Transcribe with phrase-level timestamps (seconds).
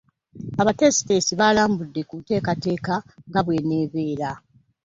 [0.61, 2.93] Abateesiteesi balambuludde ku nteekateeka
[3.27, 4.29] nga bw'enaabeera